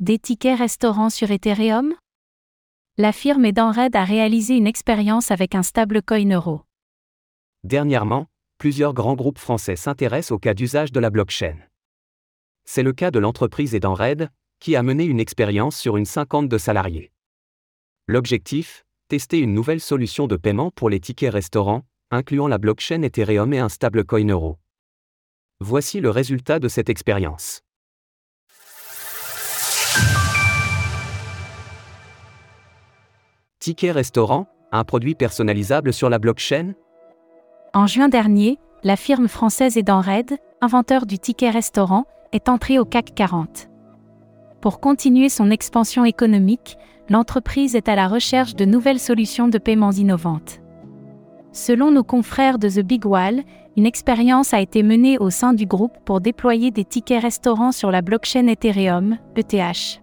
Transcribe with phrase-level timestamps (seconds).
[0.00, 1.92] Des tickets restaurants sur Ethereum?
[2.96, 6.62] La firme Edenred a réalisé une expérience avec un stablecoin euro.
[7.64, 8.24] Dernièrement,
[8.56, 11.58] plusieurs grands groupes français s'intéressent au cas d'usage de la blockchain.
[12.64, 16.56] C'est le cas de l'entreprise Edenred, qui a mené une expérience sur une cinquante de
[16.56, 17.12] salariés.
[18.08, 23.52] L'objectif Tester une nouvelle solution de paiement pour les tickets restaurants, incluant la blockchain Ethereum
[23.52, 24.58] et un stablecoin euro.
[25.60, 27.60] Voici le résultat de cette expérience.
[33.60, 36.72] Ticket restaurant, un produit personnalisable sur la blockchain
[37.74, 43.14] En juin dernier, la firme française Edenred, inventeur du ticket restaurant, est entrée au CAC
[43.14, 43.68] 40.
[44.62, 46.78] Pour continuer son expansion économique,
[47.10, 50.62] l'entreprise est à la recherche de nouvelles solutions de paiement innovantes.
[51.52, 53.42] Selon nos confrères de The Big Wall,
[53.76, 57.90] une expérience a été menée au sein du groupe pour déployer des tickets restaurants sur
[57.90, 60.00] la blockchain Ethereum, ETH.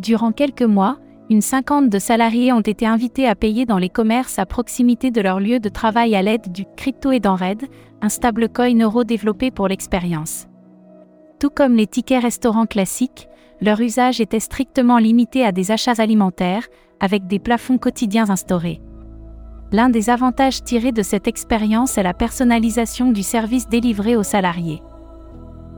[0.00, 0.98] Durant quelques mois,
[1.30, 5.20] une cinquante de salariés ont été invités à payer dans les commerces à proximité de
[5.20, 7.64] leur lieu de travail à l'aide du Crypto Edenred,
[8.00, 10.46] un stablecoin euro développé pour l'expérience.
[11.38, 13.28] Tout comme les tickets restaurants classiques,
[13.60, 16.66] leur usage était strictement limité à des achats alimentaires,
[17.00, 18.80] avec des plafonds quotidiens instaurés.
[19.70, 24.82] L'un des avantages tirés de cette expérience est la personnalisation du service délivré aux salariés.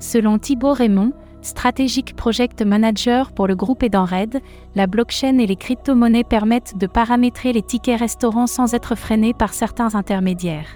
[0.00, 1.12] Selon Thibaut Raymond,
[1.46, 4.40] Strategic Project Manager pour le groupe Edenred,
[4.74, 9.54] la blockchain et les crypto-monnaies permettent de paramétrer les tickets restaurants sans être freinés par
[9.54, 10.66] certains intermédiaires.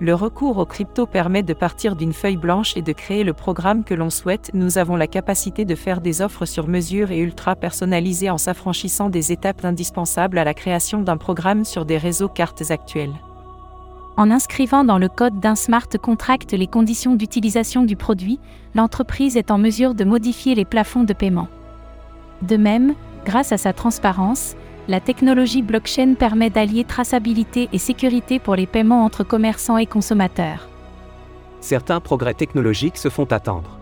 [0.00, 3.84] Le recours au crypto permet de partir d'une feuille blanche et de créer le programme
[3.84, 4.50] que l'on souhaite.
[4.54, 9.10] Nous avons la capacité de faire des offres sur mesure et ultra personnalisées en s'affranchissant
[9.10, 13.12] des étapes indispensables à la création d'un programme sur des réseaux cartes actuels
[14.18, 18.40] en inscrivant dans le code d'un smart contract les conditions d'utilisation du produit,
[18.74, 21.46] l'entreprise est en mesure de modifier les plafonds de paiement.
[22.42, 22.94] De même,
[23.24, 24.56] grâce à sa transparence,
[24.88, 30.68] la technologie blockchain permet d'allier traçabilité et sécurité pour les paiements entre commerçants et consommateurs.
[31.60, 33.78] Certains progrès technologiques se font attendre.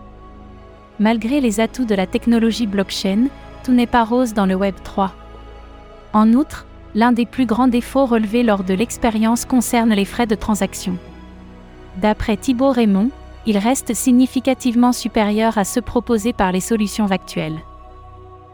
[0.99, 3.29] Malgré les atouts de la technologie blockchain,
[3.63, 5.13] tout n'est pas rose dans le Web 3.
[6.13, 6.67] En outre,
[6.97, 10.97] l'un des plus grands défauts relevés lors de l'expérience concerne les frais de transaction.
[12.01, 13.11] D'après Thibaut Raymond,
[13.45, 17.59] ils restent significativement supérieurs à ceux proposés par les solutions actuelles.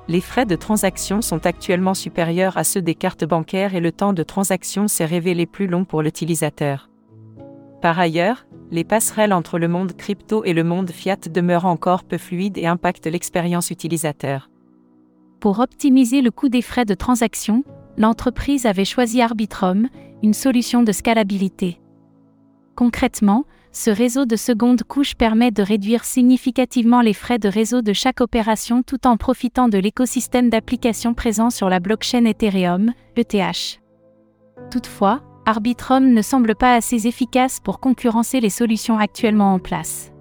[0.10, 4.12] Les frais de transaction sont actuellement supérieurs à ceux des cartes bancaires et le temps
[4.12, 6.90] de transaction s'est révélé plus long pour l'utilisateur.
[7.82, 12.18] Par ailleurs, les passerelles entre le monde crypto et le monde fiat demeurent encore peu
[12.18, 14.50] fluides et impactent l'expérience utilisateur.
[15.40, 17.64] Pour optimiser le coût des frais de transaction,
[17.98, 19.88] l'entreprise avait choisi Arbitrum,
[20.22, 21.80] une solution de scalabilité.
[22.76, 27.92] Concrètement, ce réseau de seconde couche permet de réduire significativement les frais de réseau de
[27.92, 33.82] chaque opération tout en profitant de l'écosystème d'applications présent sur la blockchain Ethereum, ETH.
[34.70, 40.12] Toutefois, Arbitrum ne semble pas assez efficace pour concurrencer les solutions actuellement en place.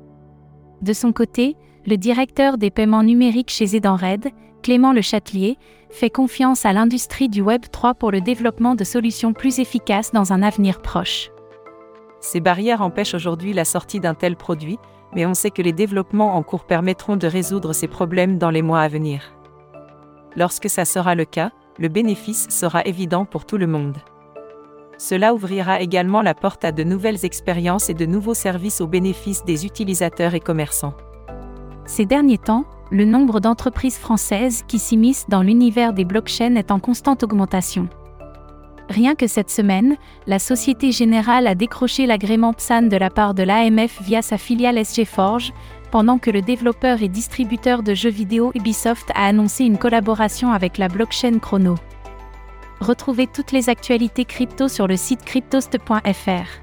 [0.81, 1.57] De son côté,
[1.87, 4.29] le directeur des paiements numériques chez Edenred,
[4.63, 5.59] Clément Le Châtelier,
[5.91, 10.33] fait confiance à l'industrie du Web 3 pour le développement de solutions plus efficaces dans
[10.33, 11.31] un avenir proche.
[12.21, 14.79] Ces barrières empêchent aujourd'hui la sortie d'un tel produit,
[15.15, 18.63] mais on sait que les développements en cours permettront de résoudre ces problèmes dans les
[18.63, 19.35] mois à venir.
[20.37, 23.99] Lorsque ça sera le cas, le bénéfice sera évident pour tout le monde.
[24.99, 29.45] Cela ouvrira également la porte à de nouvelles expériences et de nouveaux services au bénéfice
[29.45, 30.95] des utilisateurs et commerçants.
[31.87, 36.79] Ces derniers temps, le nombre d'entreprises françaises qui s'immiscent dans l'univers des blockchains est en
[36.79, 37.89] constante augmentation.
[38.89, 43.43] Rien que cette semaine, la Société Générale a décroché l'agrément PSAN de la part de
[43.43, 45.53] l'AMF via sa filiale SG Forge,
[45.91, 50.79] pendant que le développeur et distributeur de jeux vidéo Ubisoft a annoncé une collaboration avec
[50.79, 51.77] la blockchain Chrono.
[52.81, 56.63] Retrouvez toutes les actualités crypto sur le site cryptost.fr.